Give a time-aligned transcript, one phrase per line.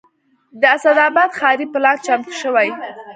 [0.59, 2.69] د اسداباد ښاري پلان چمتو شوی